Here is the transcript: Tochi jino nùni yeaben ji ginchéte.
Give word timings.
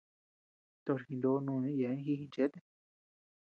Tochi 0.83 1.03
jino 1.19 1.31
nùni 1.45 1.69
yeaben 1.79 2.03
ji 2.05 2.13
ginchéte. 2.19 2.59